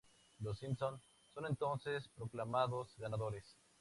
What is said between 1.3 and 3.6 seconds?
son entonces proclamados ganadores.